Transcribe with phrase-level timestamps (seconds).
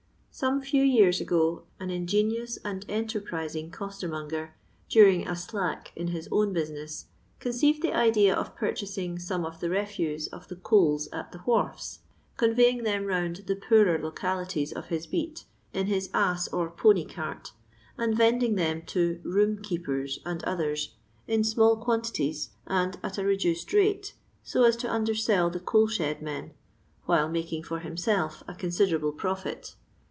[0.33, 4.51] Some fewyean ago an ingenioot and enterprising costennonger,
[4.89, 7.05] daring a" slack" in his own basi nets,
[7.39, 11.99] conceived the idea of porchasing some of the refose of the coals at the wharfs,
[12.37, 15.43] conveying them round the poorer localities of his beat,
[15.73, 17.51] in his ass or pony cart,
[17.97, 20.93] and vending them to room keepers" and others,
[21.27, 24.13] in small quantities and at a reduced rate,
[24.43, 26.51] so as to undersell the coal shed men,
[27.05, 29.75] while making for hunself a considerable profit.